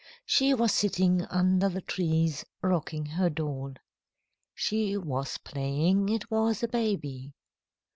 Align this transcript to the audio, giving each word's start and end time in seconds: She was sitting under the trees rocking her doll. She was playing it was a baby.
She 0.25 0.55
was 0.55 0.71
sitting 0.73 1.25
under 1.27 1.69
the 1.69 1.81
trees 1.81 2.43
rocking 2.63 3.05
her 3.05 3.29
doll. 3.29 3.75
She 4.55 4.97
was 4.97 5.37
playing 5.37 6.09
it 6.09 6.31
was 6.31 6.63
a 6.63 6.67
baby. 6.67 7.35